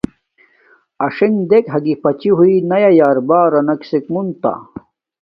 اݽنݣ 1.05 1.33
دنݣ 1.49 1.65
ھاگی 1.71 1.95
پاچی 2.01 2.29
ہوی 2.37 2.53
ناݵ 2.69 3.17
بارانا 3.27 3.73
ڈنݣ 3.73 3.79
کیسک 3.79 4.05
موتہ، 4.13 4.53